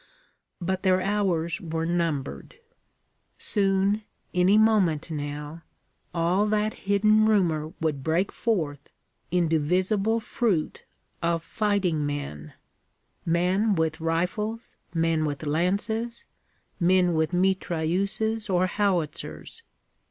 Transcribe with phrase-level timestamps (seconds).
[0.59, 2.55] But their hours were numbered:
[3.37, 4.01] soon
[4.33, 5.61] any moment, now
[6.11, 8.91] all that hidden rumor would break forth
[9.29, 10.85] into visible fruit
[11.21, 12.53] of fighting men
[13.27, 16.25] men with rifles, men with lances,
[16.79, 19.61] men with mitrailleuses or howitzers.